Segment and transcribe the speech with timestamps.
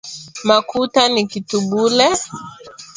[0.47, 2.07] Makuta ni kitu bule